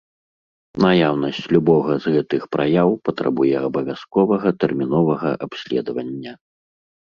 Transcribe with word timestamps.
Наяўнасць 0.83 1.41
любога 1.55 1.97
з 2.07 2.15
гэтых 2.15 2.41
праяў 2.57 2.89
патрабуе 3.09 3.53
абавязковага 3.69 4.55
тэрміновага 4.65 5.39
абследавання. 5.49 6.33